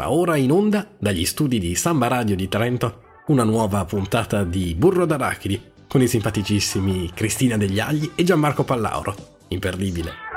[0.00, 4.74] Va ora in onda dagli studi di Samba Radio di Trento una nuova puntata di
[4.74, 9.14] Burro d'Arachidi con i simpaticissimi Cristina Degli Agli e Gianmarco Pallauro.
[9.48, 10.29] Imperdibile.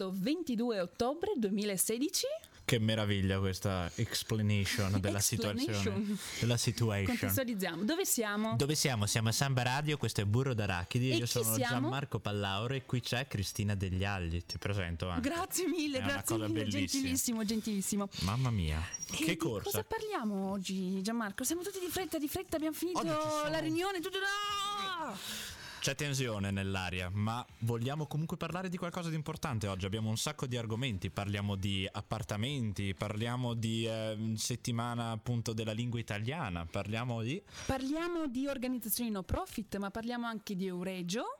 [0.00, 2.26] Sabato 22 ottobre 2016.
[2.64, 6.16] Che meraviglia questa explanation della situazione.
[6.38, 7.16] Della situation.
[7.18, 7.82] Contestualizziamo.
[7.84, 8.56] Dove siamo?
[8.56, 9.04] Dove siamo?
[9.06, 11.10] Siamo a Samba Radio, questo è Burro d'Arachidi.
[11.10, 11.80] E Io sono siamo?
[11.80, 14.42] Gianmarco Pallauro e qui c'è Cristina Degli Agli.
[14.46, 15.28] Ti presento anche.
[15.28, 16.86] Grazie mille, È una grazie cosa mille, bellissima.
[16.86, 18.08] gentilissimo, gentilissimo.
[18.20, 19.64] Mamma mia, E che corsa.
[19.70, 21.44] Cosa parliamo oggi, Gianmarco?
[21.44, 25.59] Siamo tutti di fretta, di fretta, abbiamo finito la riunione, tutto no!
[25.80, 29.86] C'è tensione nell'aria, ma vogliamo comunque parlare di qualcosa di importante oggi.
[29.86, 35.98] Abbiamo un sacco di argomenti, parliamo di appartamenti, parliamo di eh, settimana appunto della lingua
[35.98, 37.42] italiana, parliamo di...
[37.64, 41.38] Parliamo di organizzazioni no profit, ma parliamo anche di Euregio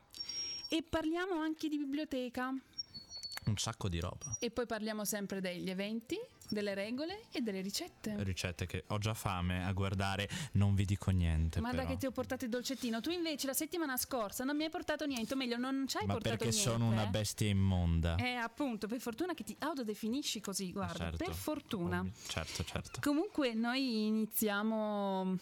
[0.70, 2.48] e parliamo anche di biblioteca.
[2.48, 4.39] un sacco di roba.
[4.39, 6.17] E poi parliamo sempre degli eventi,
[6.51, 8.15] delle regole e delle ricette.
[8.23, 11.61] Ricette che ho già fame a guardare, non vi dico niente.
[11.61, 11.91] Guarda però.
[11.91, 13.01] che ti ho portato il dolcettino.
[13.01, 16.06] Tu invece la settimana scorsa non mi hai portato niente, o meglio, non ci hai
[16.06, 16.71] Ma portato perché niente.
[16.71, 17.11] sono una eh?
[17.11, 18.17] bestia immonda.
[18.17, 21.25] Eh, appunto, per fortuna che ti autodefinisci così, guarda, Certo.
[21.25, 22.06] per fortuna.
[22.28, 23.01] Certo, certo.
[23.01, 25.37] Comunque noi iniziamo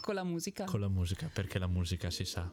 [0.00, 0.64] con la musica.
[0.64, 2.50] Con la musica, perché la musica si sa.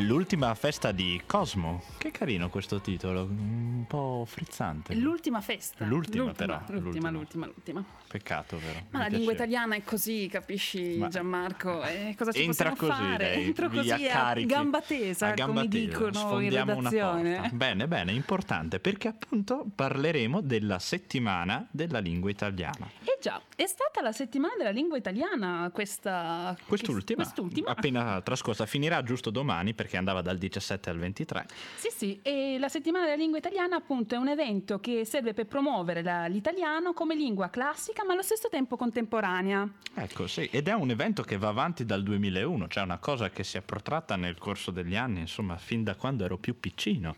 [0.00, 1.82] L'ultima festa di Cosmo.
[1.96, 4.94] Che carino questo titolo, un po' frizzante.
[4.94, 5.86] L'ultima festa.
[5.86, 7.10] L'ultima, però, L'ultima, l'ultima.
[7.10, 7.84] l'ultima, l'ultima.
[8.06, 8.80] Peccato, vero?
[8.90, 9.32] Ma Mi la lingua piaceva.
[9.32, 11.82] italiana è così, capisci Ma- Gianmarco?
[11.82, 13.24] Eh, cosa ci Entra possiamo così, fare?
[13.34, 16.90] lei, Entro vi così a gamba tesa, A gamba come tesa, dicono in sfondiamo una
[16.90, 17.50] redazione.
[17.54, 22.86] Bene, bene, importante perché appunto parleremo della settimana della lingua italiana.
[23.02, 26.56] Eh già, è stata la settimana della lingua italiana questa...
[26.64, 27.70] Quest'ultima, Quest'ultima.
[27.70, 31.46] appena trascorsa, finirà giusto domani perché andava dal 17 al 23.
[31.74, 35.46] Sì, sì, e la settimana della lingua italiana appunto è un evento che serve per
[35.46, 39.68] promuovere la- l'italiano come lingua classica ma allo stesso tempo contemporanea.
[39.94, 43.42] Ecco, sì, ed è un evento che va avanti dal 2001, cioè una cosa che
[43.42, 47.16] si è protratta nel corso degli anni, insomma, fin da quando ero più piccino.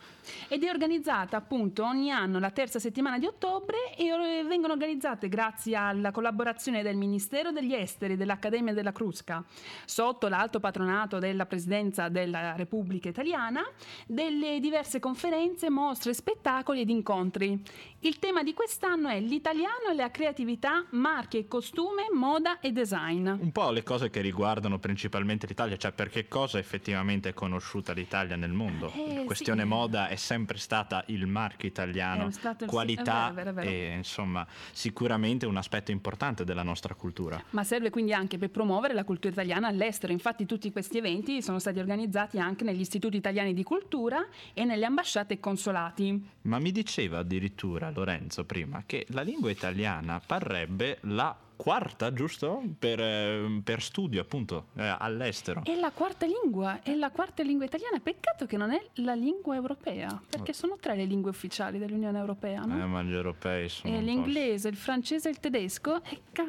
[0.49, 5.75] Ed è organizzata appunto ogni anno la terza settimana di ottobre e vengono organizzate grazie
[5.99, 9.45] alla collaborazione del Ministero degli Esteri e dell'Accademia della Crusca,
[9.85, 13.63] sotto l'alto patronato della Presidenza della Repubblica Italiana,
[14.07, 17.63] delle diverse conferenze, mostre, spettacoli ed incontri.
[18.03, 23.27] Il tema di quest'anno è l'italiano e la creatività, marche e costume, moda e design.
[23.27, 27.93] Un po' le cose che riguardano principalmente l'Italia, cioè per che cosa effettivamente è conosciuta
[27.93, 28.93] l'Italia nel mondo.
[28.95, 29.67] Eh, La questione sì.
[29.69, 33.69] moda è sempre stata il marchio italiano, il- qualità è vero, è vero, è vero.
[33.93, 37.43] e insomma sicuramente un aspetto importante della nostra cultura.
[37.51, 40.13] Ma serve quindi anche per promuovere la cultura italiana all'estero.
[40.13, 44.87] Infatti tutti questi eventi sono stati organizzati anche negli istituti italiani di cultura e nelle
[44.87, 46.37] ambasciate e consolati.
[46.43, 52.63] Ma mi diceva addirittura Lorenzo prima che la lingua italiana parrebbe la quarta, giusto?
[52.79, 55.63] Per, eh, per studio appunto eh, all'estero.
[55.65, 57.99] È la quarta lingua, è la quarta lingua italiana.
[57.99, 62.61] Peccato che non è la lingua europea, perché sono tre le lingue ufficiali dell'Unione Europea,
[62.63, 62.81] no?
[62.81, 63.93] Eh, ma gli europei sono...
[63.93, 66.03] Po'- l'inglese, il francese e il tedesco.
[66.05, 66.47] E ca-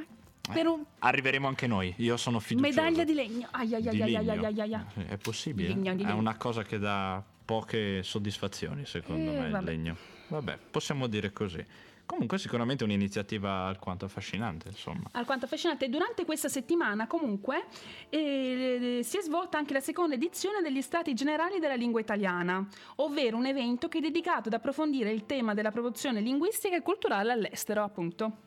[0.54, 2.82] per un Arriveremo anche noi, io sono fiducioso.
[2.82, 3.48] medaglia di legno.
[3.52, 4.32] Ai ai ai Di legno.
[4.32, 4.84] ai ai ai.
[5.08, 5.68] È possibile?
[5.70, 6.20] Di legno, di È legno.
[6.20, 9.64] una cosa che dà poche soddisfazioni, secondo Eh, me, il vabbè.
[9.66, 9.96] legno.
[10.30, 11.66] Vabbè, possiamo dire così.
[12.10, 15.04] Comunque sicuramente un'iniziativa alquanto affascinante, insomma.
[15.12, 15.90] Alquanto affascinante.
[15.90, 17.66] Durante questa settimana, comunque,
[18.10, 23.38] eh, si è svolta anche la seconda edizione degli Stati Generali della Lingua Italiana, ovvero
[23.38, 27.84] un evento che è dedicato ad approfondire il tema della promozione linguistica e culturale all'estero,
[27.84, 28.38] appunto.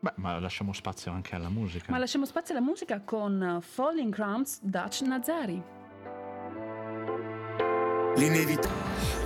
[0.00, 1.92] Beh, ma lasciamo spazio anche alla musica.
[1.92, 5.62] Ma lasciamo spazio alla musica con Falling Crowns Dutch Nazari.
[8.16, 9.25] L'inevitabile.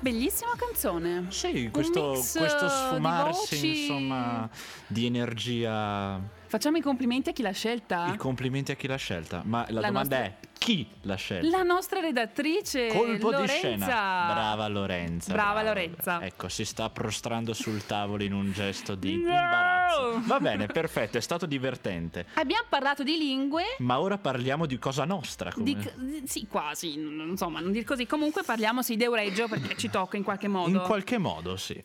[0.00, 1.26] Bellissima canzone.
[1.28, 3.80] Sì, questo, questo eh, di sfumarsi, voci.
[3.82, 4.48] insomma,
[4.86, 6.18] di energia.
[6.46, 8.10] Facciamo i complimenti a chi l'ha scelta.
[8.12, 9.42] I complimenti a chi l'ha scelta.
[9.44, 11.56] Ma la, La domanda nostra- è chi l'ha scelta?
[11.56, 13.52] La nostra redattrice Colpo Lorenza.
[13.54, 13.86] di scena.
[13.86, 15.32] Brava Lorenza.
[15.32, 16.22] Brava Lorenza.
[16.22, 19.30] Ecco, si sta prostrando sul tavolo in un gesto di No!
[19.30, 20.20] imbarazzo.
[20.26, 22.26] Va bene, perfetto, è stato divertente.
[22.34, 23.64] Abbiamo parlato di lingue.
[23.78, 25.50] Ma ora parliamo di cosa nostra.
[25.50, 25.64] Come...
[25.64, 28.06] Di- sì, quasi, insomma, non dir così.
[28.06, 30.68] Comunque parliamo sì di Euregio perché ci tocca in qualche modo.
[30.68, 31.82] In qualche modo, sì.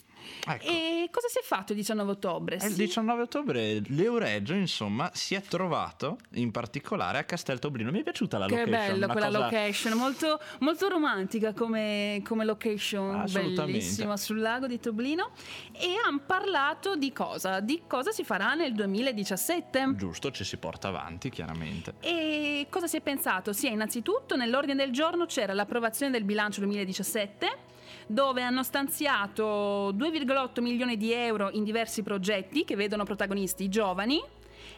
[0.48, 0.66] Ecco.
[0.66, 2.56] E cosa si è fatto il 19 ottobre?
[2.56, 7.92] Il Si- 19 ottobre l'Euregio, insomma, si è trovato in particolare a Castel Toblino.
[7.92, 8.80] Mi è piaciuta la Che location.
[8.88, 14.80] bello una quella cosa- location, molto, molto romantica come, come location, bellissima sul lago di
[14.80, 15.32] Toblino.
[15.72, 17.60] E hanno parlato di cosa?
[17.60, 19.94] Di cosa si farà nel 2017.
[19.96, 21.96] Giusto, ci si porta avanti, chiaramente.
[22.02, 23.54] E cosa si è pensato?
[23.54, 27.74] Sì, innanzitutto nell'ordine del giorno c'era l'approvazione del bilancio 2017
[28.08, 34.22] dove hanno stanziato 2,8 milioni di euro in diversi progetti che vedono protagonisti i giovani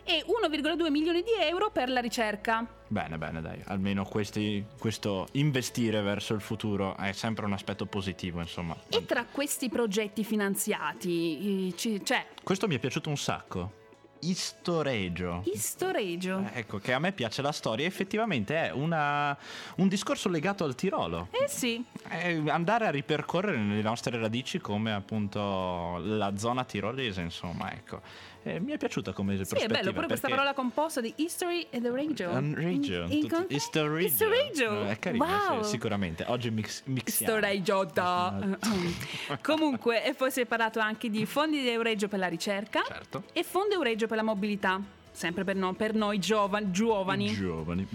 [0.04, 2.66] e 1,2 milioni di euro per la ricerca.
[2.88, 3.62] Bene, bene, dai.
[3.66, 8.76] Almeno questi- questo investire verso il futuro è sempre un aspetto positivo, insomma.
[8.88, 13.86] E tra questi progetti finanziati eh, c'è Questo mi è piaciuto un sacco.
[14.22, 15.44] Istoregio.
[15.46, 16.40] Istoregio.
[16.54, 19.38] Eh, Ecco, che a me piace la storia, effettivamente è una-
[19.78, 21.28] un discorso legato al Tirolo.
[21.32, 27.72] Eh sì, È andare a ripercorrere le nostre radici come appunto la zona tirolese, insomma,
[27.74, 28.02] ecco.
[28.48, 29.80] Eh, mi è piaciuta come sì, è prospettiva.
[29.80, 32.30] bello, pure questa parola composta di history e the regio.
[32.30, 34.08] Un regio, In- in tutto- con- Istoregio.
[34.08, 34.84] Istoregio.
[34.86, 35.64] Eh, È carino, Wow.
[35.64, 36.24] sì, sicuramente.
[36.28, 37.34] Oggi mix, mixiamo.
[37.36, 38.58] Istoregio da.
[39.42, 43.24] Comunque, e poi si è parlato anche di fondi di Euregio per la ricerca Certo.
[43.34, 44.80] e fondo Euregio per la mobilità,
[45.12, 46.72] sempre per, no- per noi giovani.
[46.72, 47.28] giovani.
[47.34, 47.88] Giovani.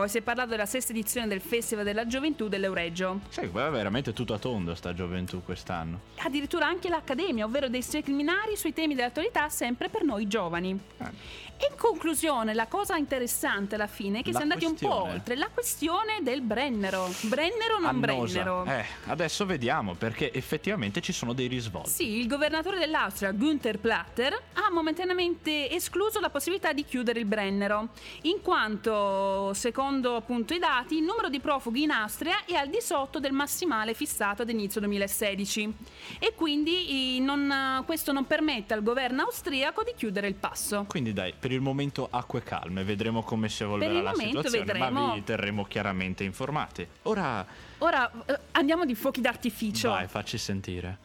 [0.00, 3.20] Poi si è parlato della sesta edizione del Festival della Gioventù dell'Euregio.
[3.28, 6.00] Sì, guarda, veramente tutto a tondo sta gioventù quest'anno.
[6.20, 10.80] Addirittura anche l'Accademia, ovvero dei seminari sui temi dell'attualità, sempre per noi giovani.
[10.96, 11.49] Eh.
[11.62, 14.74] E in conclusione, la cosa interessante alla fine è che La si è andati un
[14.76, 17.06] po' oltre, la questione del Brennero.
[17.22, 18.42] Brennero o non Annosa.
[18.42, 18.64] Brennero?
[18.64, 21.90] Eh, adesso vediamo perché effettivamente ci sono dei risvolti.
[21.90, 27.88] Sì, il governatore dell'Austria, Günther Platter, ha momentaneamente escluso la possibilità di chiudere il Brennero,
[28.22, 32.80] in quanto, secondo appunto i dati, il numero di profughi in Austria è al di
[32.80, 35.74] sotto del massimale fissato ad inizio 2016
[36.18, 40.86] e quindi i- non- questo non permette al governo austriaco di chiudere il passo.
[40.88, 44.86] Quindi dai, per il momento acque calme, vedremo come si evolverà Per la situazione, ma
[44.86, 45.14] vedremo.
[45.14, 46.86] vi terremo chiaramente informati.
[47.02, 47.44] Ora
[47.78, 49.90] Ora eh, andiamo di fuochi d'artificio.
[49.90, 50.98] vai, facci sentire.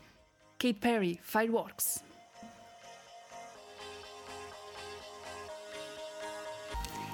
[0.58, 2.04] Kate Perry, Fireworks.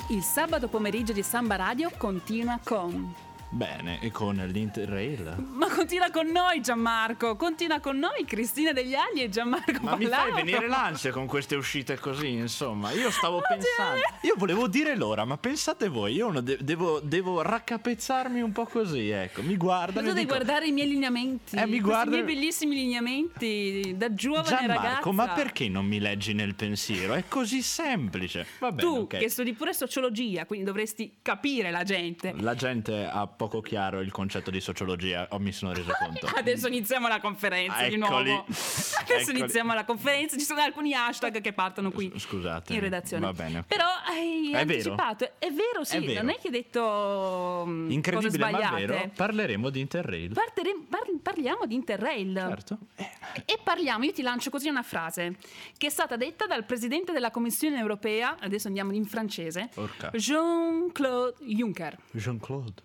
[0.10, 3.14] Il sabato pomeriggio di Samba Radio continua con...
[3.54, 5.36] Bene, e con l'Interrail?
[5.52, 10.06] Ma continua con noi Gianmarco, continua con noi Cristina Degli Agli e Gianmarco Ma mi
[10.06, 10.36] fai Pallauro.
[10.36, 12.92] venire l'ansia con queste uscite così, insomma.
[12.92, 14.00] Io stavo pensando.
[14.22, 18.64] te- Io volevo dire l'ora, ma pensate voi, io de- devo, devo raccapezzarmi un po'
[18.66, 19.42] così, ecco.
[19.42, 22.74] Mi guardano Ma tu devi dico, guardare i miei lineamenti, Eh, mi guarda- miei bellissimi
[22.76, 25.12] lineamenti da giovane Gianmarco, ragazza.
[25.12, 27.16] ma perché non mi leggi nel pensiero?
[27.16, 28.46] È così semplice.
[28.60, 29.18] Va bene, Tu ok.
[29.18, 32.34] che studi pure sociologia, quindi dovresti capire la gente.
[32.38, 36.28] La gente ha poco chiaro il concetto di sociologia, o mi sono reso conto.
[36.36, 38.16] Adesso iniziamo la conferenza Ah, di nuovo.
[38.46, 39.40] Adesso Eccoli.
[39.40, 40.38] iniziamo la conferenza.
[40.38, 42.12] Ci sono alcuni hashtag che partono qui.
[42.16, 42.74] Scusate.
[42.74, 43.26] In redazione.
[43.26, 43.64] Va bene.
[43.68, 44.60] Però hai È vero?
[44.60, 45.32] anticipato.
[45.40, 45.98] È vero, sì.
[45.98, 46.22] È vero.
[46.22, 48.86] Non è che hai detto mm, cose Incredibile, ma sbagliate.
[48.86, 49.10] vero?
[49.16, 50.34] Parleremo di Interrail.
[50.34, 52.34] Partere- par- parliamo di Interrail.
[52.36, 52.78] Certo.
[52.96, 53.10] Eh,
[53.46, 55.36] E parliamo, io ti lancio così una frase
[55.78, 60.10] che è stata detta dal presidente della Commissione europea, adesso andiamo in francese, Orca.
[60.14, 61.98] Jean-Claude Juncker.
[62.12, 62.82] Jean-Claude.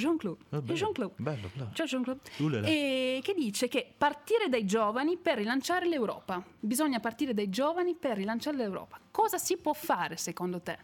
[0.00, 0.44] Jean-Claude.
[0.50, 0.74] Ah, bello.
[0.74, 1.14] Jean-Claude.
[1.16, 1.70] Bello, bello.
[1.72, 2.20] Ciao Jean-Claude.
[2.38, 2.66] Ulala.
[2.66, 6.42] E che dice che partire dai giovani per rilanciare l'Europa.
[6.58, 8.98] Bisogna partire dai giovani per rilanciare l'Europa.
[9.10, 10.78] Cosa si può fare secondo te?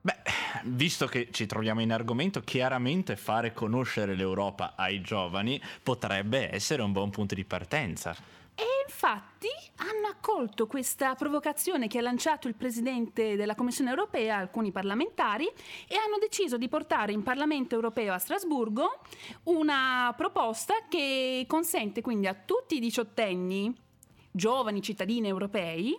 [0.00, 0.16] Beh,
[0.64, 6.92] visto che ci troviamo in argomento, chiaramente fare conoscere l'Europa ai giovani potrebbe essere un
[6.92, 8.14] buon punto di partenza.
[8.56, 14.70] E infatti hanno accolto questa provocazione che ha lanciato il presidente della Commissione europea, alcuni
[14.70, 19.00] parlamentari, e hanno deciso di portare in Parlamento europeo a Strasburgo
[19.44, 23.74] una proposta che consente quindi a tutti i diciottenni,
[24.30, 25.98] giovani cittadini europei,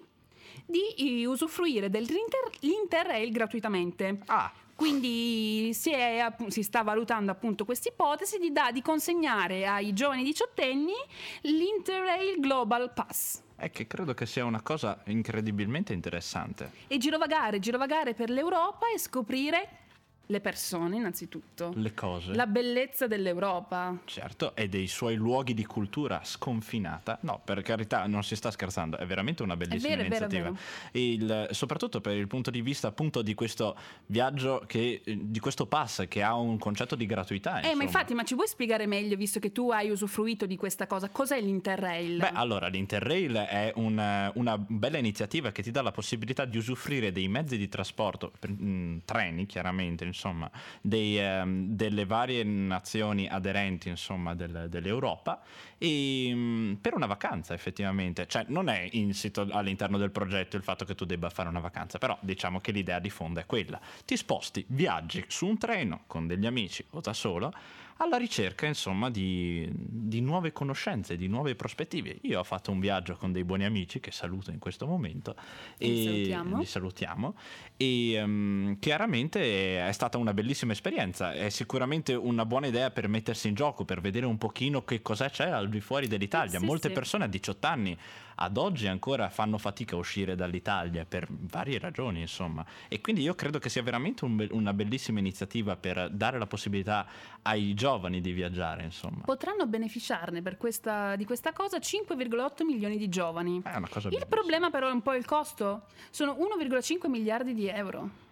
[0.66, 4.20] di eh, usufruire dell'Interrail gratuitamente.
[4.28, 9.94] Ah, Quindi si, è, si sta valutando appunto questa ipotesi di, da- di consegnare ai
[9.94, 10.94] giovani diciottenni
[11.42, 13.42] l'Interrail Global Pass.
[13.56, 16.72] è che credo che sia una cosa incredibilmente interessante.
[16.88, 19.85] E girovagare, girovagare per l'Europa e scoprire
[20.28, 21.72] le persone innanzitutto.
[21.76, 22.34] Le cose.
[22.34, 23.98] La bellezza dell'Europa.
[24.06, 27.18] Certo, e dei suoi luoghi di cultura sconfinata.
[27.22, 30.28] No, per carità, non si sta scherzando, è veramente una bellissima vero, è vero, è
[30.28, 30.60] iniziativa.
[30.92, 33.76] Il- soprattutto per il punto di vista appunto di questo
[34.08, 37.58] viaggio, che, di questo pass che ha un concetto di gratuità.
[37.60, 37.84] Eh, ma insomma.
[37.84, 41.10] infatti, ma ci vuoi spiegare meglio, visto che tu hai usufruito di questa cosa?
[41.10, 42.18] Cos'è l'Interrail?
[42.20, 47.12] Beh, allora, l'Interrail è un- una bella iniziativa che ti dà la possibilità di usufruire
[47.12, 50.50] dei mezzi di trasporto, per- mm, treni chiaramente, insomma,
[50.82, 55.42] dei, ehm, delle varie nazioni aderenti, insomma, del- dell'Europa
[55.78, 58.26] e, mm, per una vacanza effettivamente.
[58.26, 61.98] Cioè non è insito all'interno del progetto il fatto che tu debba fare una vacanza,
[61.98, 63.80] però diciamo che l'idea di fondo è quella.
[64.06, 67.54] Ti sposti, viaggi su un treno con degli amici o da solo
[67.98, 72.18] alla ricerca insomma di, di nuove conoscenze, di nuove prospettive.
[72.24, 75.36] Io ho fatto un viaggio con dei buoni amici che saluto in questo momento
[75.78, 76.58] E li salutiamo.
[76.58, 77.36] li salutiamo
[77.78, 83.48] e ehm, chiaramente è stata una bellissima esperienza, è sicuramente una buona idea per mettersi
[83.48, 86.60] in gioco, per vedere un pochino che cosa c'è al di fuori dell'Italia.
[86.60, 86.94] Sì, Molte sì.
[86.94, 87.98] persone a 18 anni
[88.38, 92.66] ad oggi ancora fanno fatica a uscire dall'Italia per varie ragioni, insomma.
[92.90, 96.46] E quindi io credo che sia veramente un be- una bellissima iniziativa per dare la
[96.46, 97.08] possibilità
[97.44, 97.84] ai giovani
[98.22, 99.22] di viaggiare, insomma.
[99.24, 103.62] Potranno beneficiarne per questa- di questa cosa 5,8 milioni di giovani.
[103.90, 105.84] Cosa Il problema però è un po' il costo.
[106.10, 108.24] Sono 1,5 miliardi di euro.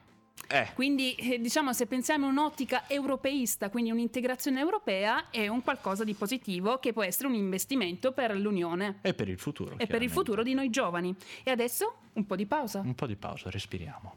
[0.49, 6.03] Eh, Quindi, eh, diciamo, se pensiamo a un'ottica europeista, quindi un'integrazione europea, è un qualcosa
[6.03, 9.75] di positivo che può essere un investimento per l'Unione e per il futuro.
[9.77, 11.15] e per il futuro di noi giovani.
[11.43, 12.79] E adesso un po' di pausa.
[12.79, 14.15] Un po' di pausa, respiriamo.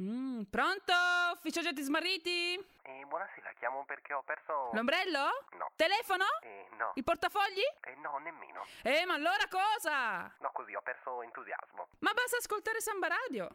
[0.00, 0.92] Mm, pronto?
[1.34, 2.54] Ufficio oggetti smarriti?
[2.82, 4.70] Eh, buonasera, chiamo perché ho perso...
[4.72, 5.44] L'ombrello?
[5.58, 5.70] No.
[5.76, 6.24] Telefono?
[6.42, 6.92] Eh, no.
[6.94, 7.60] I portafogli?
[7.84, 8.64] Eh, no, nemmeno.
[8.82, 10.32] Eh, ma allora cosa?
[10.40, 11.88] No, così ho perso entusiasmo.
[12.00, 13.48] Ma basta ascoltare Samba Radio.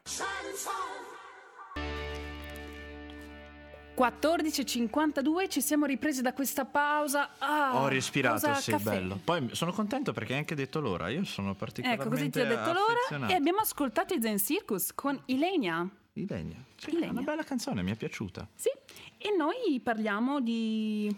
[3.98, 7.32] 14.52, ci siamo ripresi da questa pausa.
[7.39, 8.84] Ah, Ho respirato, sì, caffè.
[8.84, 9.20] bello.
[9.24, 11.10] Poi sono contento perché hai anche detto l'ora.
[11.10, 14.94] Io sono particolarmente Ecco, così ti ho detto l'ora e abbiamo ascoltato i Zen Circus
[14.94, 15.89] con Ilenia.
[16.22, 16.64] Ilenia.
[16.76, 17.08] Sì, Ilenia.
[17.08, 18.48] è una bella canzone, mi è piaciuta.
[18.56, 18.70] Sì,
[19.18, 21.14] e noi parliamo di...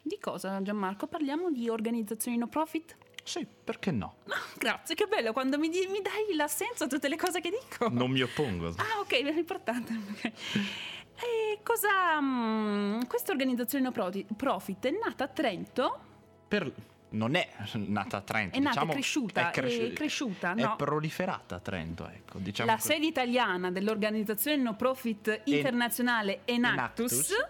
[0.00, 1.06] Di cosa Gianmarco?
[1.06, 2.96] Parliamo di organizzazioni no profit?
[3.24, 4.16] Sì, perché no?
[4.28, 7.50] Ah, grazie, che bello quando mi, di- mi dai l'assenso a tutte le cose che
[7.50, 7.88] dico.
[7.88, 8.68] Non mi oppongo.
[8.68, 9.92] Ah, ok, è importante.
[11.14, 12.20] E cosa...
[12.20, 13.92] mm, questa organizzazione no
[14.36, 16.00] profit è nata a Trento
[16.48, 16.72] Per-
[17.12, 18.56] Non è nata a Trento.
[18.56, 20.76] È nata, diciamo, è cresciuta, cresci- è cresciuta, è no.
[20.76, 22.38] proliferata a Trento, ecco.
[22.38, 22.88] Diciamo la così.
[22.92, 27.46] sede italiana dell'organizzazione no profit internazionale Enactus, Enactus.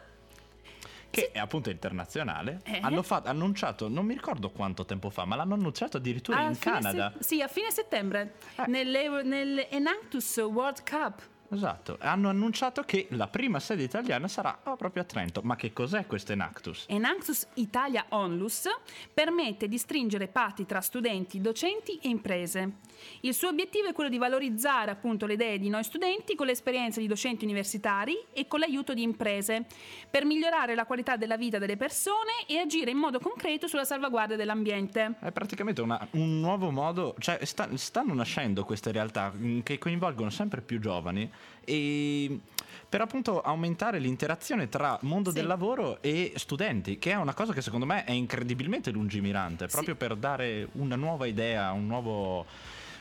[1.11, 2.79] che è appunto internazionale, Eh.
[2.83, 6.59] hanno fatto, annunciato, non mi ricordo quanto tempo fa, ma l'hanno annunciato addirittura a in
[6.59, 7.13] Canada.
[7.19, 8.67] se- sì, a fine settembre, Eh.
[8.67, 11.23] nelle- nell'Enactus World Cup.
[11.53, 15.43] Esatto, hanno annunciato che la prima sede italiana sarà oh, proprio a Trento.
[15.45, 16.87] Ma che cos'è questo Enactus?
[16.89, 18.69] Enactus Italia Onlus
[19.13, 22.79] permette di stringere patti tra studenti, docenti e imprese.
[23.21, 27.01] Il suo obiettivo è quello di valorizzare appunto le idee di noi studenti con l'esperienza
[27.01, 29.67] di docenti universitari e con l'aiuto di imprese
[30.11, 34.37] per migliorare la qualità della vita delle persone e agire in modo concreto sulla salvaguardia
[34.37, 35.17] dell'ambiente.
[35.21, 40.31] È praticamente una- un nuovo modo, cioè sta- stanno nascendo queste realtà mm, che coinvolgono
[40.31, 41.31] sempre più giovani
[41.65, 42.41] e
[42.89, 45.37] per appunto aumentare l'interazione tra mondo Sì.
[45.37, 49.73] del lavoro e studenti, che è una cosa che secondo me è incredibilmente lungimirante, Sì.
[49.73, 52.45] proprio per dare una nuova idea, un nuovo,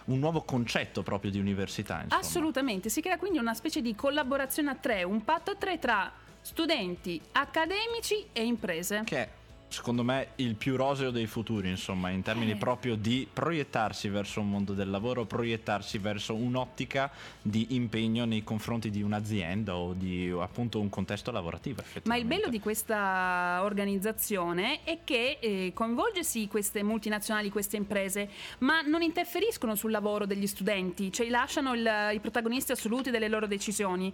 [0.06, 2.02] un nuovo concetto proprio di università.
[2.04, 2.22] insomma.
[2.22, 6.10] Assolutamente, si crea quindi una specie di collaborazione a tre, un patto a tre tra
[6.40, 9.02] studenti, accademici e imprese.
[9.04, 9.30] Che è
[9.72, 12.56] secondo me il più roseo dei futuri, insomma, in termini Eh.
[12.58, 17.10] proprio di proiettarsi verso un mondo del lavoro, proiettarsi verso un'ottica
[17.42, 21.82] di impegno nei confronti di un'azienda o di appunto un contesto lavorativo.
[22.04, 28.30] Ma il bello di questa organizzazione è che eh, coinvolge sì queste multinazionali, queste imprese,
[28.60, 33.48] ma non interferiscono sul lavoro degli studenti, cioè lasciano il- i protagonisti assoluti delle loro
[33.48, 34.14] decisioni,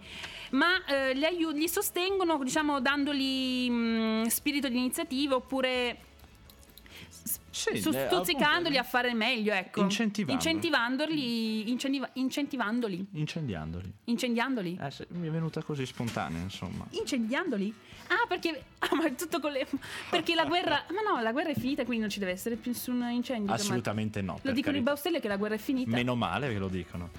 [0.50, 5.98] ma eh, li, aiu- li sostengono, diciamo, dandogli mh, spirito di iniziativa oppure
[7.50, 9.80] Sì, eh, stuzzicandoli appunto, a fare meglio, ecco.
[9.80, 10.34] Incentivando.
[10.34, 13.92] Incentivandoli, incentiva- incentivandoli, Incendiandoli.
[14.04, 14.78] incendiandoli.
[14.80, 16.86] Eh, sì, mi è venuta così spontanea, insomma.
[16.90, 17.74] Incendiandoli?
[18.08, 18.62] Ah, perché.
[18.80, 19.66] Ah, ma è tutto con le.
[20.08, 20.84] Perché la guerra.
[20.94, 23.52] Ma no, la guerra è finita, quindi non ci deve essere più nessun incendio.
[23.52, 24.38] Assolutamente no.
[24.42, 24.82] Lo dicono i carità.
[24.92, 25.90] Baustelle che la guerra è finita.
[25.90, 27.10] Meno male che lo dicono.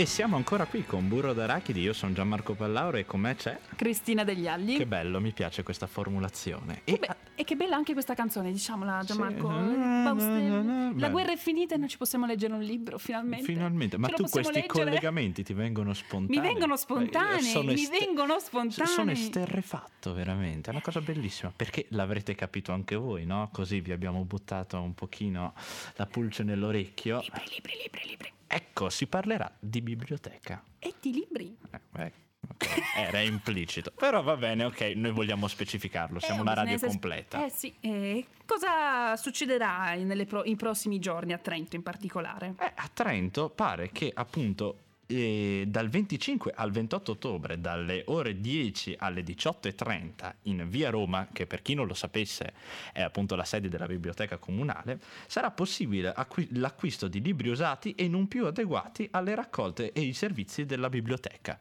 [0.00, 3.58] E siamo ancora qui con Burro d'Arachidi, io sono Gianmarco Pallauro e con me c'è...
[3.76, 4.78] Cristina degli Agli.
[4.78, 6.80] Che bello, mi piace questa formulazione.
[6.84, 9.50] Che E be- e che bella anche questa canzone, diciamola Gianmarco.
[9.50, 9.74] Sì.
[9.76, 10.94] Baustelle.
[10.98, 13.44] La guerra è finita e non ci possiamo leggere un libro, finalmente.
[13.44, 14.66] Finalmente, ma Ce tu questi leggere?
[14.84, 16.40] collegamenti ti vengono spontanei?
[16.40, 18.90] Mi vengono spontanei, Eh, sono mi vengono spontanei.
[18.92, 23.50] Sono esterrefatto veramente, è una cosa bellissima, perché l'avrete capito anche voi, no?
[23.52, 25.52] Così vi abbiamo buttato un pochino
[25.96, 27.20] la pulce nell'orecchio.
[27.20, 28.32] Libri, libri, libri, libri.
[28.52, 30.60] Ecco, si parlerà di biblioteca.
[30.80, 31.56] E di libri.
[31.70, 32.12] Eh, beh,
[32.48, 32.66] Ok,
[32.96, 33.92] Era implicito.
[33.94, 37.44] Però va bene, ok, noi vogliamo specificarlo, siamo un una radio completa.
[37.44, 42.54] Eh sì, eh, cosa succederà nelle pro- prossimi giorni a Trento in particolare?
[42.58, 44.78] Eh, a Trento pare che appunto
[45.10, 51.46] eh, dal 25 al 28 ottobre, dalle ore 10 alle 18.30 in via Roma, che
[51.46, 52.52] per chi non lo sapesse
[52.92, 58.08] è appunto la sede della biblioteca comunale, sarà possibile acqui- l'acquisto di libri usati e
[58.08, 61.58] non più adeguati alle raccolte e i servizi della biblioteca.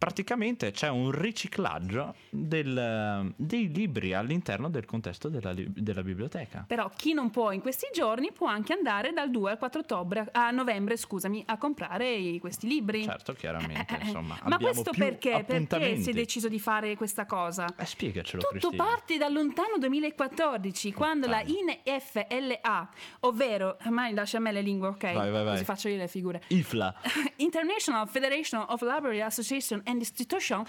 [0.00, 6.64] Praticamente c'è un riciclaggio del- dei libri all'interno del contesto della, della biblioteca.
[6.66, 10.26] Però chi non può in questi giorni può anche andare dal 2 al 4 ottobre,
[10.32, 13.04] a novembre, scusami, a comprare questi libri.
[13.04, 14.04] Certo, chiaramente, Eh, eh, eh.
[14.06, 14.38] insomma.
[14.44, 15.44] Ma questo perché?
[15.46, 17.66] Perché si è deciso di fare questa cosa?
[17.76, 18.82] Eh, spiegacelo, Tutto Cristina.
[18.82, 22.88] parte dal lontano 2014, quando la INFLA,
[23.20, 25.02] ovvero, ormai lascia a me le lingue, ok?
[25.12, 25.52] Vai, vai, vai.
[25.52, 26.42] Così faccio io le figure.
[26.48, 26.94] IFLA.
[27.36, 30.64] International Federation of Library Association and Institution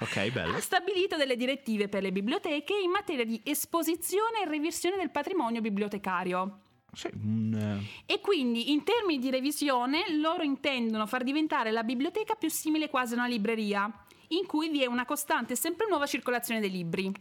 [0.00, 0.56] ok, bello.
[0.56, 5.60] ha stabilito delle direttive per le biblioteche in materia di esposizione e revisione del patrimonio
[5.60, 6.60] bibliotecario.
[6.92, 12.34] Sì, un, eh, E quindi in termini di revisione loro intendono far diventare la biblioteca
[12.34, 13.90] più simile quasi a una libreria,
[14.28, 17.12] in cui vi è una costante e sempre nuova circolazione dei libri.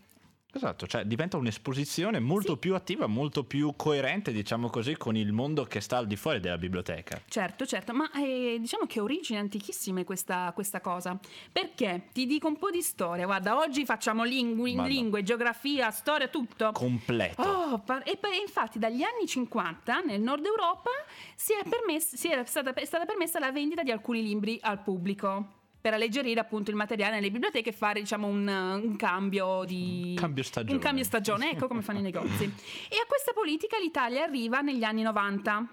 [0.54, 5.66] Esatto, cioè diventa un'esposizione molto più attiva, molto più coerente, diciamo così, con il mondo
[5.66, 7.22] che sta al di fuori della biblioteca.
[7.28, 11.18] Certo, certo, ma eh, diciamo che ha origini antichissime questa, questa cosa.
[11.52, 12.10] Perché?
[12.12, 13.26] Ti dico un po' di storia.
[13.26, 16.72] Guarda, oggi facciamo lingue, lingue geografia, storia, tutto.
[16.72, 17.42] Completo.
[17.42, 20.90] Oh, par- e poi, infatti dagli anni 50 nel nord Europa
[21.36, 24.82] si è, permess- si era stata, è stata permessa la vendita di alcuni libri al
[24.82, 30.16] pubblico per alleggerire appunto il materiale nelle biblioteche e fare diciamo un, un cambio di
[30.20, 30.74] cambio stagione.
[30.74, 32.44] un cambio stagione, ecco come fanno i negozi.
[32.90, 35.68] E a questa politica l'Italia arriva negli anni 90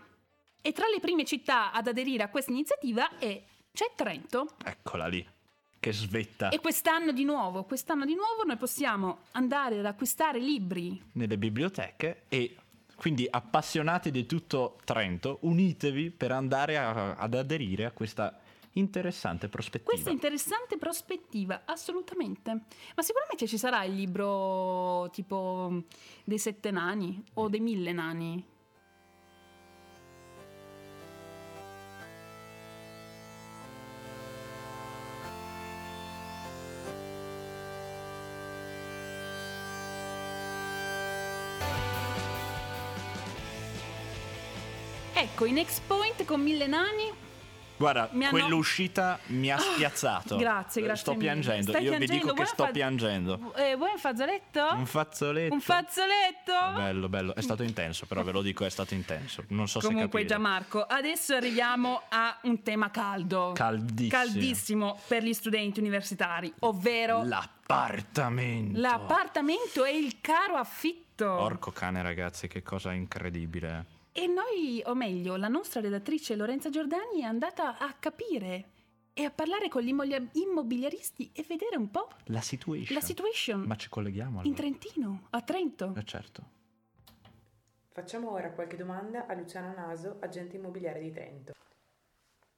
[0.62, 3.42] e tra le prime città ad aderire a questa iniziativa è,
[3.72, 4.50] c'è Trento.
[4.64, 5.26] Eccola lì,
[5.80, 6.48] che svetta.
[6.50, 11.02] E quest'anno di nuovo quest'anno di nuovo noi possiamo andare ad acquistare libri.
[11.12, 12.56] Nelle biblioteche e
[12.96, 18.38] quindi appassionati di tutto Trento, unitevi per andare a- ad aderire a questa
[18.74, 19.90] interessante prospettiva.
[19.90, 22.50] Questa interessante prospettiva, assolutamente.
[22.94, 25.82] Ma sicuramente ci sarà il libro tipo
[26.24, 28.52] dei sette nani o dei mille nani.
[45.16, 47.23] Ecco, in Next Point con mille nani
[47.76, 50.36] Guarda, Mi hanno- quell'uscita mi ha spiazzato.
[50.36, 51.00] Ah, Grazie, grazie.
[51.02, 51.22] Sto mille.
[51.24, 51.70] piangendo.
[51.70, 52.12] Stai Io vi piangendo?
[52.14, 53.54] dico che Vuoi sto un fa- piangendo.
[53.56, 54.68] Eh, vuoi un fazzoletto?
[54.74, 55.54] Un fazzoletto.
[55.54, 56.52] Un fazzoletto?
[56.74, 57.34] Bello, bello.
[57.34, 59.44] È stato intenso, però ve lo dico, è stato intenso.
[59.48, 60.26] Non so Comunque se capite.
[60.28, 63.52] Gianmarco, adesso arriviamo a un tema caldo.
[63.54, 64.08] Caldissimo.
[64.08, 68.80] Caldissimo per gli studenti universitari, ovvero L'appartamento.
[68.80, 71.02] l'appartamento e il caro affitto.
[71.36, 73.86] Porco cane, ragazzi, che cosa incredibile.
[74.16, 78.68] E noi, o meglio, la nostra redattrice Lorenza Giordani è andata a capire
[79.12, 82.94] e a parlare con gli immobili- immobiliaristi e vedere un po' La situation.
[82.96, 84.46] la situation Ma ci colleghiamo allora?
[84.46, 85.94] in Trentino, a Trento.
[85.96, 86.42] Eh, certo.
[87.90, 91.52] Facciamo ora qualche domanda a Luciano Naso, agente immobiliare di Trento.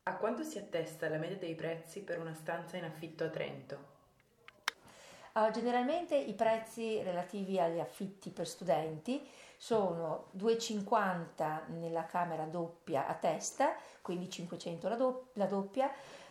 [0.03, 3.95] A quanto si attesta la media dei prezzi per una stanza in affitto a Trento?
[5.33, 13.15] Ah, generalmente i prezzi relativi agli affitti per studenti sono 2,50 nella camera doppia a
[13.15, 15.91] testa, quindi 500 la, do- la doppia,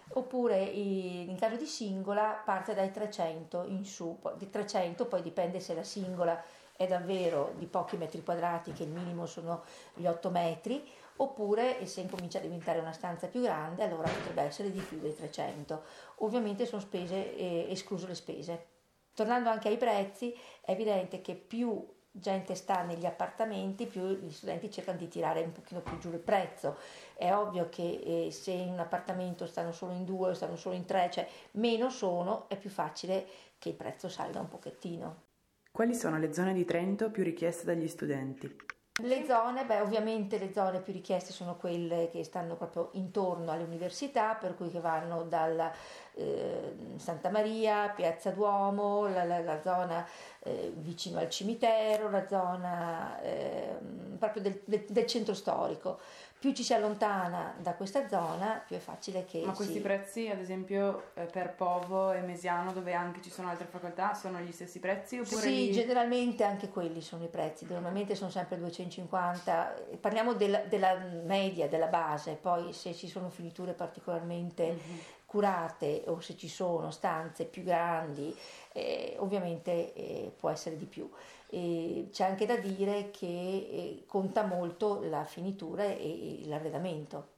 [0.10, 5.74] oppure in caso di singola parte dai 300 in su, di 300 poi dipende se
[5.74, 6.42] la singola
[6.78, 10.86] è davvero di pochi metri quadrati, che il minimo sono gli 8 metri,
[11.18, 15.16] oppure se incomincia a diventare una stanza più grande allora potrebbe essere di più dei
[15.16, 15.84] 300.
[16.18, 18.66] Ovviamente sono spese, eh, escluse le spese.
[19.14, 24.72] Tornando anche ai prezzi, è evidente che più gente sta negli appartamenti, più gli studenti
[24.72, 26.78] cercano di tirare un pochino più giù il prezzo.
[27.14, 30.86] È ovvio che eh, se in un appartamento stanno solo in due stanno solo in
[30.86, 33.26] tre, cioè meno sono, è più facile
[33.60, 35.24] che il prezzo salga un pochettino.
[35.72, 38.56] Quali sono le zone di Trento più richieste dagli studenti?
[39.04, 43.64] Le zone, beh, ovviamente le zone più richieste sono quelle che stanno proprio intorno alle
[43.64, 45.70] università, per cui che vanno dalla
[46.14, 50.08] eh, Santa Maria, Piazza Duomo, la, la- la zona
[50.40, 53.78] eh, vicino al cimitero, la zona eh,
[54.18, 56.00] proprio del, del- del centro storico.
[56.38, 59.80] Più ci si allontana da questa zona, più è facile che Ma questi si...
[59.80, 64.40] prezzi, ad esempio, eh, per Povo e Mesiano, dove anche ci sono altre facoltà, sono
[64.40, 65.18] gli stessi prezzi?
[65.18, 70.60] Oppure Sì, lì- generalmente anche quelli sono i prezzi, normalmente sono sempre 250, parliamo della,
[70.60, 75.00] della media, della base, poi se ci sono finiture particolarmente Mhm.
[75.36, 78.34] Curate o se ci sono stanze più grandi,
[78.72, 81.12] eh, ovviamente eh, può essere di più.
[81.50, 87.34] E c'è anche da dire che eh, conta molto la finitura e, e l'arredamento.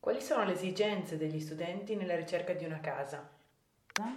[0.00, 3.36] Quali sono le esigenze degli studenti nella ricerca di una casa?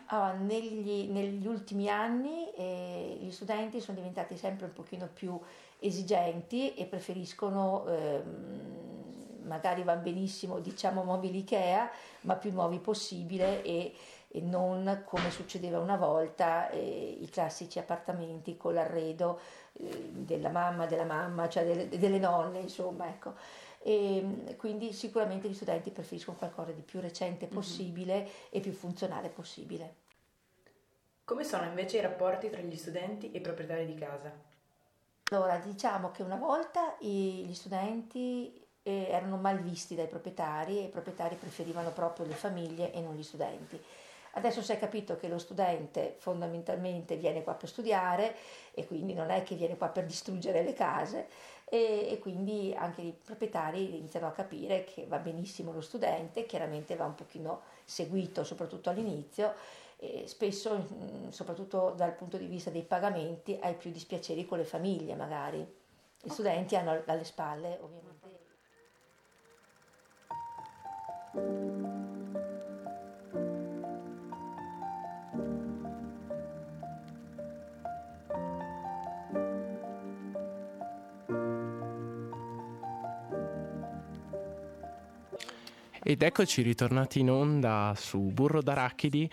[0.08, 5.40] Ah, negli, negli ultimi anni eh, gli studenti sono diventati sempre un pochino più
[5.80, 8.91] esigenti e preferiscono, ehm,
[9.44, 11.90] magari va benissimo, diciamo mobili Ikea,
[12.22, 13.94] ma più nuovi possibile e,
[14.28, 19.40] e non come succedeva una volta eh, i classici appartamenti con l'arredo
[19.74, 23.34] eh, della mamma, della mamma, cioè delle, delle nonne, insomma, ecco.
[23.84, 29.96] E quindi sicuramente gli studenti preferiscono qualcosa di più recente possibile e più funzionale possibile.
[31.24, 34.32] Come sono invece i rapporti tra gli studenti e i proprietari di casa?
[35.32, 41.36] Allora, diciamo che una volta gli studenti erano mal visti dai proprietari e i proprietari
[41.36, 43.80] preferivano proprio le famiglie e non gli studenti.
[44.34, 48.36] Adesso si è capito che lo studente fondamentalmente viene qua per studiare
[48.74, 51.28] e quindi non è che viene qua per distruggere le case
[51.66, 56.96] e, e quindi anche i proprietari iniziano a capire che va benissimo lo studente, chiaramente
[56.96, 59.54] va un pochino seguito soprattutto all'inizio
[59.98, 64.66] e spesso, mm, soprattutto dal punto di vista dei pagamenti, hai più dispiaceri con le
[64.66, 65.80] famiglie magari.
[66.24, 68.21] Gli studenti hanno alle spalle ovviamente.
[86.04, 89.30] Ed eccoci ritornati in onda su Burro d'Arachidi.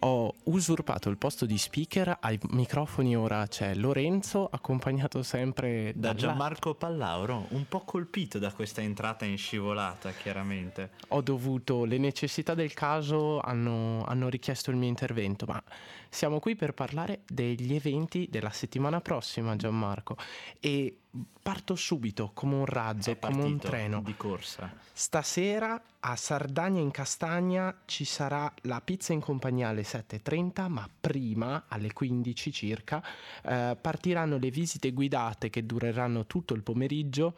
[0.00, 6.18] Ho usurpato il posto di speaker, ai microfoni ora c'è Lorenzo, accompagnato sempre Da dalla-
[6.18, 10.92] Gianmarco Pallauro, un po' colpito da questa entrata in scivolata, chiaramente.
[11.08, 15.62] Ho dovuto, le necessità del caso hanno, hanno richiesto il mio intervento, ma
[16.08, 20.16] siamo qui per parlare degli eventi della settimana prossima, Gianmarco.
[20.60, 21.00] E
[21.42, 24.00] parto subito come un razzo, È come un treno.
[24.02, 24.72] di corsa.
[24.92, 31.64] Stasera a Sardagna in Castagna ci sarà la pizza in compagnia alle 7.30, ma prima,
[31.68, 33.02] alle 15 circa,
[33.42, 37.36] eh, partiranno le visite guidate che dureranno tutto il pomeriggio.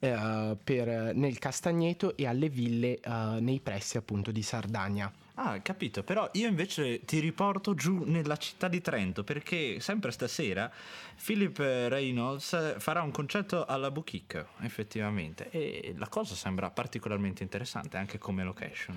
[0.00, 5.12] eh, per- nel Castagneto e alle ville eh, nei pressi appunto di Sardagna.
[5.40, 10.68] Ah, capito, però io invece ti riporto giù nella città di Trento perché sempre stasera
[11.24, 18.18] Philip Reynolds farà un concerto alla Boutique, effettivamente, e la cosa sembra particolarmente interessante anche
[18.18, 18.96] come location.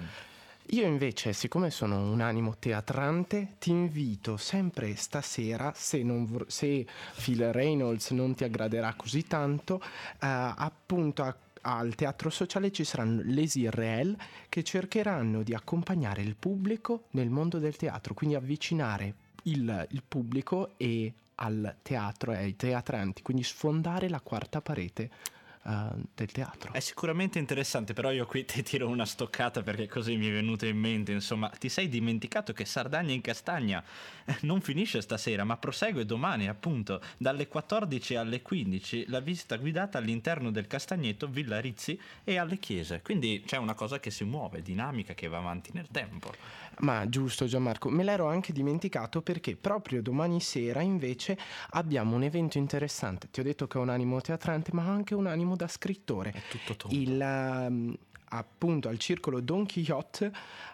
[0.70, 6.88] Io invece, siccome sono un animo teatrante, ti invito sempre stasera, se, non se
[7.24, 13.22] Phil Reynolds non ti aggraderà così tanto, eh, appunto a- al teatro sociale ci saranno
[13.24, 14.18] les Irreel
[14.50, 20.72] che cercheranno di accompagnare il pubblico nel mondo del teatro, quindi avvicinare il, il pubblico
[20.78, 25.10] e al teatro e ai teatranti, quindi sfondare la quarta parete
[25.64, 26.74] eh, del teatro.
[26.74, 30.66] È sicuramente interessante, però io qui ti tiro una stoccata perché così mi è venuto
[30.66, 33.84] in mente, insomma, ti sei dimenticato che Sardagna in Castagna
[34.26, 39.98] eh, non finisce stasera, ma prosegue domani, appunto, dalle 14 alle 15, la visita guidata
[39.98, 43.02] all'interno del Castagneto, Villa Rizzi e alle chiese.
[43.04, 46.32] Quindi c'è una cosa che si muove, dinamica che va avanti nel tempo.
[46.80, 51.38] Ma giusto Gianmarco, me l'ero anche dimenticato perché proprio domani sera invece
[51.72, 53.30] abbiamo un evento interessante.
[53.30, 56.32] Ti ho detto che ho un animo teatrante, ma anche un animo da scrittore.
[56.32, 56.96] È tutto tondo.
[56.96, 57.96] Il, ehm,
[58.32, 60.32] appunto al circolo Don Quixote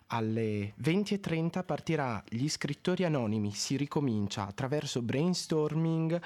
[0.08, 6.20] alle 20.30 partirà gli scrittori anonimi, si ricomincia attraverso brainstorming,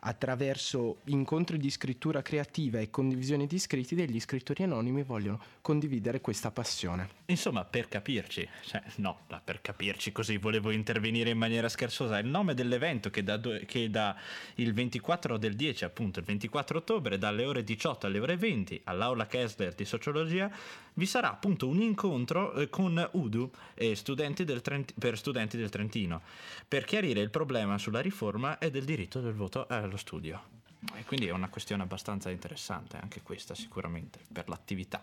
[0.00, 6.50] attraverso incontri di scrittura creativa e condivisione di scritti degli scrittori anonimi vogliono condividere questa
[6.50, 7.08] passione.
[7.26, 12.18] Insomma, per capirci, cioè, no, per capirci così volevo intervenire in maniera scherzosa.
[12.18, 14.16] Il nome dell'evento che da, due- che da
[14.56, 19.26] il 24 del 10, appunto il 24 ottobre, dalle ore 18 alle ore 20 all'aula
[19.26, 20.50] Kessler di sociologia,
[20.94, 25.70] vi sarà appunto un incontro eh, con UDU e studenti del Trent- per studenti del
[25.70, 26.22] Trentino
[26.66, 30.56] per chiarire il problema sulla riforma e del diritto del voto allo studio.
[30.94, 35.02] E quindi è una questione abbastanza interessante anche questa sicuramente per l'attività.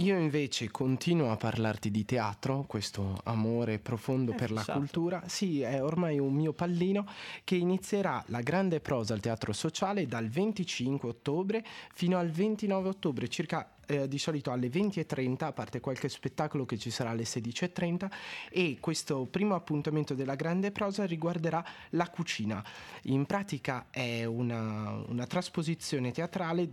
[0.00, 4.78] Io invece continuo a parlarti di teatro, questo amore profondo per la esatto.
[4.78, 5.22] cultura.
[5.26, 7.06] Sì, è ormai un mio pallino
[7.44, 13.28] che inizierà la grande prosa al Teatro Sociale dal 25 ottobre fino al 29 ottobre,
[13.28, 18.10] circa eh, di solito alle 20.30, a parte qualche spettacolo che ci sarà alle 16.30
[18.50, 22.64] e questo primo appuntamento della grande prosa riguarderà la cucina.
[23.02, 26.68] In pratica è una, una trasposizione teatrale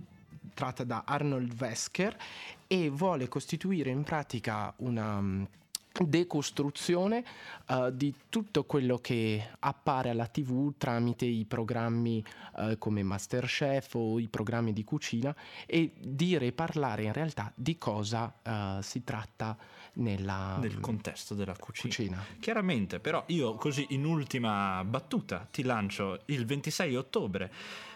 [0.53, 2.15] tratta da Arnold Wesker
[2.67, 5.61] e vuole costituire in pratica una
[6.01, 7.23] decostruzione
[7.67, 12.23] eh, di tutto quello che appare alla tv tramite i programmi
[12.57, 15.35] eh, come Masterchef o i programmi di cucina
[15.67, 19.55] e dire e parlare in realtà di cosa eh, si tratta
[19.95, 21.93] nella Nel contesto della cucina.
[21.93, 22.25] cucina.
[22.39, 27.51] Chiaramente, però io così in ultima battuta ti lancio il 26 ottobre.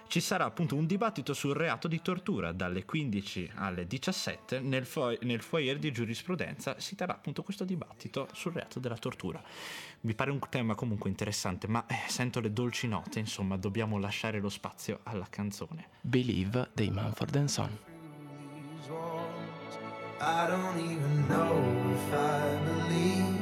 [0.07, 5.17] Ci sarà appunto un dibattito sul reato di tortura dalle 15 alle 17 nel, fo-
[5.21, 9.43] nel foyer di giurisprudenza si terrà appunto questo dibattito sul reato della tortura.
[10.01, 14.39] Mi pare un tema comunque interessante, ma eh, sento le dolci note, insomma, dobbiamo lasciare
[14.39, 15.89] lo spazio alla canzone.
[16.01, 17.77] Believe dei Manford Son.
[20.19, 23.36] I don't even know if I believe.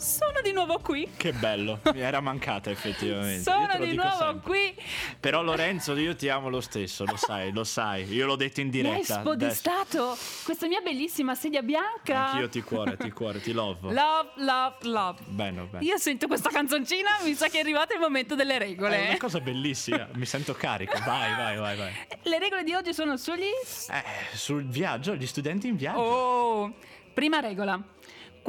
[0.00, 1.06] Sono di nuovo qui.
[1.14, 3.42] Che bello, mi era mancata effettivamente.
[3.42, 4.40] Sono di nuovo sempre.
[4.40, 4.74] qui.
[5.20, 8.10] Però Lorenzo, io ti amo lo stesso, lo sai, lo sai.
[8.10, 9.20] Io l'ho detto in Mi hai diretta.
[9.20, 12.28] spodestato questa mia bellissima sedia bianca.
[12.30, 13.92] Anch'io ti cuore, ti cuore, ti love.
[13.92, 15.20] Love, love, love.
[15.26, 15.84] Bene, bene.
[15.84, 19.04] Io sento questa canzoncina, mi sa che è arrivato il momento delle È regole.
[19.08, 20.98] una cosa bellissima, mi sento carico.
[21.04, 21.92] Vai, vai, vai, vai.
[22.22, 23.42] Le regole di oggi sono sugli...
[23.42, 24.02] Eh,
[24.34, 25.98] sul viaggio, gli studenti in viaggio.
[25.98, 26.74] Oh!
[27.12, 27.78] Prima regola.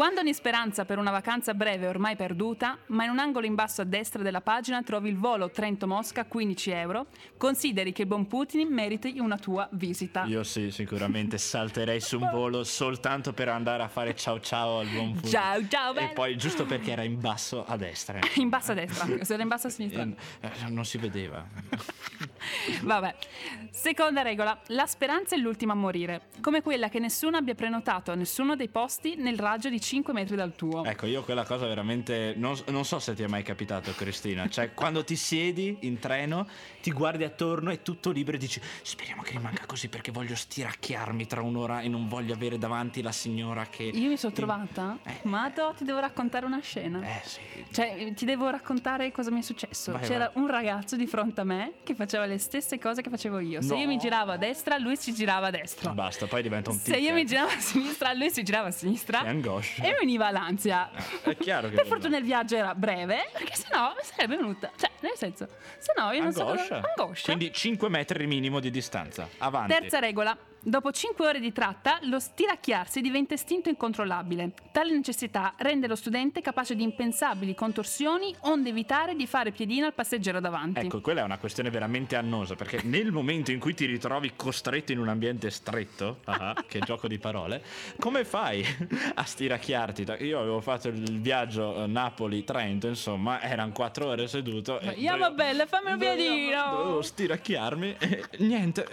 [0.02, 3.54] Quando ogni speranza per una vacanza breve è ormai perduta, ma in un angolo in
[3.54, 7.06] basso a destra della pagina trovi il volo Trento-Mosca 15 euro,
[7.38, 10.24] consideri che il buon Putin meriti una tua visita.
[10.24, 14.88] Io sì, sicuramente salterei su un volo soltanto per andare a fare ciao ciao al
[14.88, 15.28] buon punto.
[15.28, 16.14] Ciao, ciao, E bello.
[16.14, 18.18] poi giusto perché era in basso a destra.
[18.38, 20.02] In basso a destra, se era in basso a sinistra.
[20.02, 21.46] Eh, non si vedeva.
[22.82, 23.16] Vabbè.
[23.70, 28.16] Seconda regola, la speranza è l'ultima a morire, come quella che nessuno abbia prenotato a
[28.16, 30.84] nessuno dei posti nel raggio di 5 metri dal tuo.
[30.86, 32.34] Ecco, io quella cosa veramente.
[32.38, 34.48] Non, non so se ti è mai capitato, Cristina.
[34.50, 36.48] Cioè, quando ti siedi in treno,
[36.82, 41.28] ti guardi attorno, è tutto libero e dici: Speriamo che rimanga così perché voglio stiracchiarmi
[41.28, 43.84] tra un'ora e non voglio avere davanti la signora che.
[43.84, 45.20] Io mi sono trovata, Eh.
[45.24, 47.02] ma to- ti devo raccontare una scena.
[47.02, 47.40] Eh sì.
[47.72, 49.92] Cioè, ti devo raccontare cosa mi è successo.
[49.92, 50.42] Vai, C'era vai.
[50.44, 53.62] un ragazzo di fronte a me che faceva le stesse cose che facevo io.
[53.62, 53.80] Se No.
[53.80, 55.92] io mi giravo a destra, lui si girava a destra.
[55.92, 59.22] Basta, poi diventa un Se io mi giravo a sinistra, lui si girava a sinistra.
[59.22, 59.71] Che angoscia.
[59.78, 60.90] E mi veniva l'ansia.
[61.24, 64.72] È chiaro che Per fortuna il viaggio era breve, perché sennò mi sarebbe venuta.
[64.76, 66.82] Cioè, nel senso, se no io non so cosa- Angoscia.
[66.96, 67.26] Angoscia.
[67.26, 69.28] Quindi 5 metri minimo di distanza.
[69.38, 69.74] Avanti.
[69.74, 70.38] Terza regola.
[70.64, 74.52] Dopo 5 ore di tratta, lo stiracchiarsi diventa istinto incontrollabile.
[74.72, 79.96] Tale necessità rende lo studente capace di impensabili contorsioni, onde evitare di fare piedino al
[79.96, 80.82] passeggero davanti.
[80.82, 84.92] Ecco, quella è una questione veramente annosa perché nel momento in cui ti ritrovi costretto
[84.92, 87.64] in un ambiente stretto, ah, che gioco di parole,
[87.98, 88.64] come fai
[89.16, 90.06] a stiracchiarti?
[90.20, 94.80] Io avevo fatto il viaggio eh, Napoli-Trento, insomma, erano quattro ore seduto.
[94.80, 96.70] e Io, vabbè, fammi un piedino.
[96.70, 98.88] Dovevo stiracchiarmi e niente,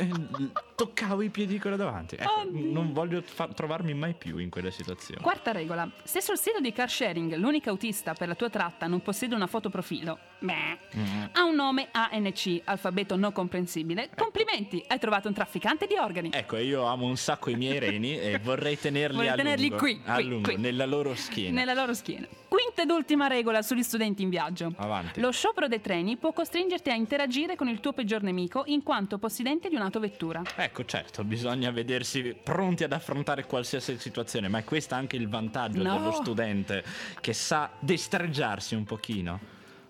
[0.75, 1.29] toccavo i
[1.59, 2.17] quello davanti.
[2.17, 5.21] Ecco, non voglio fa- trovarmi mai più in quelle situazioni.
[5.23, 5.89] Quarta regola.
[6.03, 9.47] Se sul sito di car sharing l'unico autista per la tua tratta non possiede una
[9.47, 11.25] foto profilo, beh, Mm.
[11.33, 16.31] ha un nome ANC, alfabeto non comprensibile, complimenti, hai trovato un trafficante di organi.
[16.33, 19.83] Ecco, io amo un sacco i miei reni e vorrei tenerli Vorrei a tenerli lungo,
[19.83, 20.57] qui, a qui, lungo, qui.
[20.61, 21.55] nella loro schiena.
[21.59, 22.27] Nella loro schiena.
[22.49, 24.73] Quinta ed ultima regola sugli studenti in viaggio.
[24.77, 25.21] Avanti.
[25.21, 29.19] Lo sciopero dei treni può costringerti a interagire con il tuo peggior nemico in quanto
[29.19, 30.43] possidente di un'autovettura.
[30.57, 35.83] Ecco, certo, bisogna vedersi pronti ad affrontare qualsiasi situazione, ma è questo anche il vantaggio
[35.83, 35.99] No.
[35.99, 36.83] dello studente
[37.21, 39.39] che sa destreggiarsi un pochino.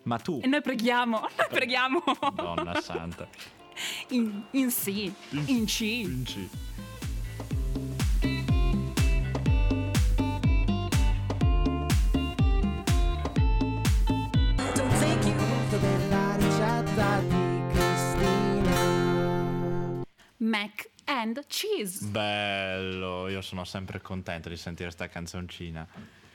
[0.03, 2.03] Ma tu, E noi preghiamo, noi preghiamo.
[2.35, 3.29] donna santa,
[4.09, 5.81] In, in sì, in C.
[5.81, 6.49] vinci.
[6.49, 6.98] Thank
[20.49, 22.05] Mac and cheese.
[22.07, 25.87] Bello, io sono sempre contento di sentire sta canzoncina.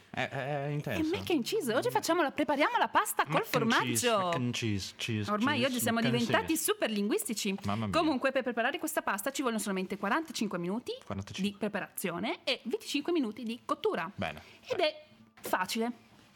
[0.10, 1.10] È, è E intenso.
[1.16, 4.18] mac and cheese, oggi facciamo la, prepariamo la pasta col Mac cheese, formaggio.
[4.26, 6.64] mac and cheese, cheese, Ormai cheese, oggi siamo mac diventati cheese.
[6.64, 7.56] super linguistici.
[7.66, 7.98] Mamma mia.
[8.00, 11.50] Comunque, per preparare questa pasta ci vogliono solamente 45 minuti 45.
[11.52, 14.10] di preparazione e 25 minuti di cottura.
[14.14, 14.42] Bene.
[14.68, 15.04] Ed è
[15.42, 15.92] facile.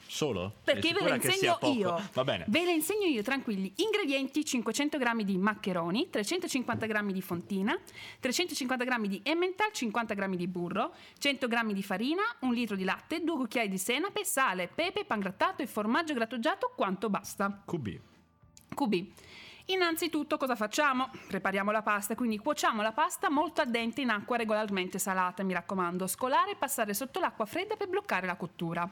[0.08, 0.56] Solo?
[0.64, 2.02] Perché ve lo insegno io.
[2.14, 2.46] Va bene.
[2.48, 3.74] Ve le insegno io, tranquilli.
[3.78, 7.78] Ingredienti: 500 g di maccheroni, 350 g di fontina,
[8.20, 12.84] 350 g di emmental, 50 g di burro, 100 g di farina, un litro di
[12.84, 17.64] latte, due cucchiai di senape, sale, pepe, pangrattato e formaggio grattugiato quanto basta.
[17.66, 18.00] QB.
[18.74, 19.06] QB.
[19.70, 21.10] Innanzitutto cosa facciamo?
[21.28, 25.52] Prepariamo la pasta, quindi cuociamo la pasta molto al dente in acqua regolarmente salata, mi
[25.52, 28.90] raccomando, scolare e passare sotto l'acqua fredda per bloccare la cottura.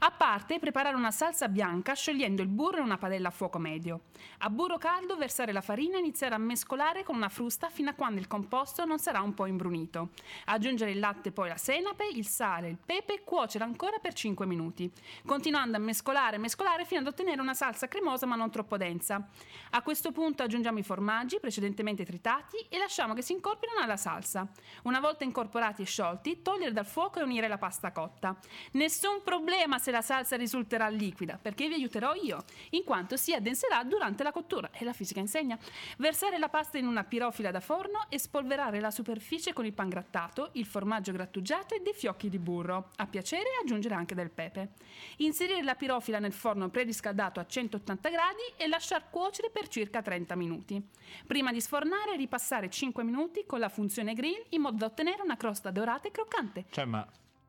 [0.00, 4.02] A parte preparare una salsa bianca sciogliendo il burro in una padella a fuoco medio.
[4.38, 7.94] A burro caldo versare la farina e iniziare a mescolare con una frusta fino a
[7.94, 10.10] quando il composto non sarà un po' imbrunito.
[10.46, 14.46] Aggiungere il latte poi la senape, il sale, il pepe e cuocere ancora per 5
[14.46, 14.90] minuti,
[15.26, 19.28] continuando a mescolare e mescolare fino ad ottenere una salsa cremosa ma non troppo densa.
[19.70, 24.46] A questo punto aggiungiamo i formaggi precedentemente tritati e lasciamo che si incorporino alla salsa.
[24.84, 28.36] Una volta incorporati e sciolti, togliere dal fuoco e unire la pasta cotta.
[28.72, 33.82] Nessun problema se la salsa risulterà liquida, perché vi aiuterò io, in quanto si addenserà
[33.84, 35.58] durante la cottura e la fisica insegna.
[35.98, 39.88] Versare la pasta in una pirofila da forno e spolverare la superficie con il pan
[39.88, 42.90] grattato, il formaggio grattugiato e dei fiocchi di burro.
[42.96, 44.70] A piacere aggiungere anche del pepe.
[45.18, 50.34] Inserire la pirofila nel forno preriscaldato a 180 gradi e lasciar cuocere per circa 30
[50.36, 50.82] minuti.
[51.26, 55.36] Prima di sfornare ripassare 5 minuti con la funzione grill in modo da ottenere una
[55.36, 56.66] crosta dorata e croccante.
[56.70, 57.06] Cioè, ma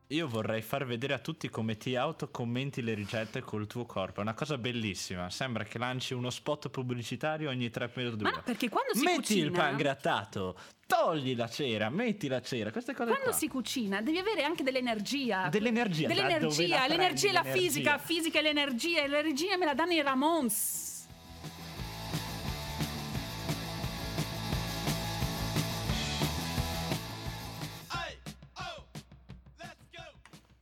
[0.10, 4.20] io vorrei far vedere a tutti come ti autocommenti le ricette col tuo corpo.
[4.20, 5.30] È una cosa bellissima.
[5.30, 8.24] Sembra che lanci uno spot pubblicitario ogni tre minuti.
[8.24, 9.46] Ma no, perché quando si Metti cucina...
[9.46, 13.38] il pan grattato, togli la cera, metti la cera, queste cose Quando qua.
[13.38, 15.50] si cucina devi avere anche dell'energia.
[15.50, 18.06] Dell'energia, dove Dell'energia, la l'energia e la prendi fisica, l'energia?
[18.06, 19.02] fisica e l'energia.
[19.04, 20.97] E l'energia me la danno i Ramons.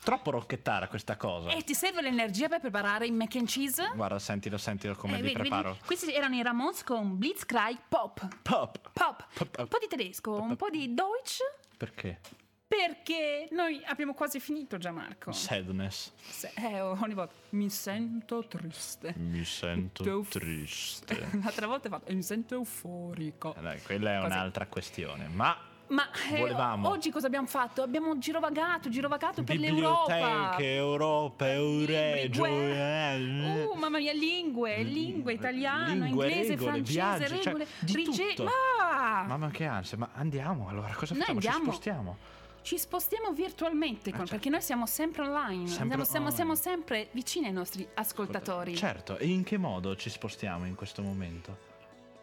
[0.05, 1.49] Troppo rocchettara questa cosa.
[1.49, 3.91] E ti serve l'energia per preparare il mac and cheese?
[3.95, 5.49] Guarda, sentilo, sentilo come Eh, li vedi, vedi?
[5.49, 5.77] preparo.
[5.85, 8.27] Questi erano i Ramons con Blitzkrieg Pop.
[8.43, 8.79] Pop.
[8.93, 9.27] Pop.
[9.33, 9.59] Pop.
[9.59, 11.39] Un po' di tedesco, un po' di Deutsch.
[11.75, 12.19] Perché?
[12.67, 15.31] Perché noi abbiamo quasi finito già, Marco.
[15.31, 16.11] Sadness.
[16.17, 19.13] Se- eh, ogni volta mi sento triste.
[19.17, 21.29] Mi sento Euf- triste.
[21.43, 23.55] L'altra volta hai fatto, mi sento euforico.
[23.55, 24.31] Eh, Dai, quella è Così.
[24.33, 25.27] un'altra questione.
[25.27, 25.55] Ma
[25.87, 26.89] Ma eh, Volevamo.
[26.89, 27.83] oggi cosa abbiamo fatto?
[27.83, 30.13] Abbiamo girovagato, girovagato per l'Europa.
[30.15, 32.43] biblioteche, Europa, Euregio.
[32.45, 37.67] Libri, eh, Uh, mamma mia, lingue, lingue, italiano, Lingue, inglese, regole, francese, viaggi, cioè, regole,
[37.79, 38.35] di rige-.
[38.43, 41.39] Ma Mamma che ansia, ma andiamo allora, cosa Noi facciamo?
[41.41, 41.71] Ci andiamo.
[41.71, 42.17] spostiamo?
[42.65, 44.31] ci spostiamo virtualmente con- certo.
[44.33, 46.35] perché noi siamo sempre online, Sempre siamo, siamo- online.
[46.35, 51.03] siamo sempre vicini ai nostri ascoltatori, Certo, e in che modo ci spostiamo in questo
[51.03, 51.73] momento?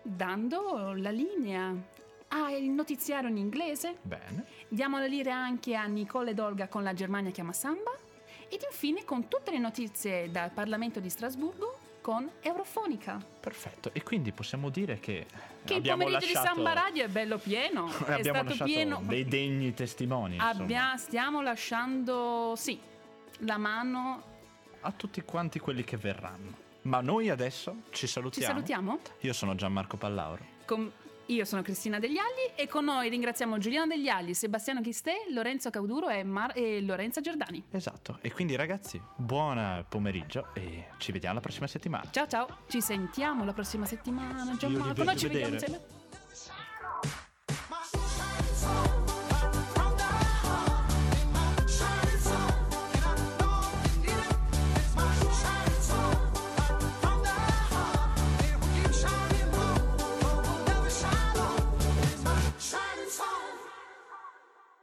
[0.03, 1.73] dando la linea
[2.35, 4.45] al notiziario in inglese, Bene.
[4.69, 7.91] diamo la linea anche a Nicole ed Olga con la Germania chiama Samba
[8.49, 13.23] ed infine con tutte le notizie dal Parlamento di Strasburgo con Eurofonica.
[13.41, 15.27] Perfetto, e quindi possiamo dire che,
[15.65, 19.01] Che il pomeriggio lasciato, di Samba Radio è bello pieno, è abbiamo stato lasciato pieno.
[19.05, 22.79] dei degni testimoni Abbia- stiamo lasciando, sì,
[23.41, 24.23] la mano.
[24.81, 26.61] a tutti quanti quelli che verranno.
[26.83, 28.53] Ma noi adesso ci Ci salutiamo.
[28.55, 28.99] salutiamo?
[29.21, 30.45] Io sono Gianmarco Pallauro.
[30.67, 30.91] Con-
[31.27, 35.71] Io sono Cristina Degli Agli e con noi ringraziamo Giuliano Degli Agli, Sebastiano Chistè, Lorenzo
[35.71, 37.63] Cauduro e, Mar- e Lorenza Giordani.
[37.71, 42.09] Esatto, e quindi ragazzi, buon pomeriggio e ci vediamo la prossima settimana.
[42.11, 44.57] Ciao ciao, ci sentiamo la prossima settimana.
[44.57, 45.73] Gianmarco, noi ci vediamo vedere.
[45.73, 46.01] insieme.